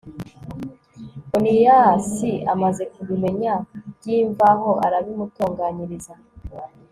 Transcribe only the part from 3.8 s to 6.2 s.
by'imvaho arabimutonganyiriza